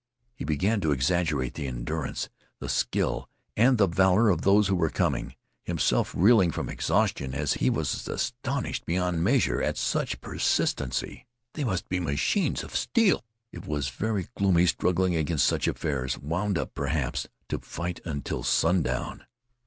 [0.35, 2.27] He began to exaggerate the endurance,
[2.59, 5.35] the skill, and the valor of those who were coming.
[5.63, 11.27] Himself reeling from exhaustion, he was astonished beyond measure at such persistency.
[11.53, 13.23] They must be machines of steel.
[13.51, 19.27] It was very gloomy struggling against such affairs, wound up perhaps to fight until sundown.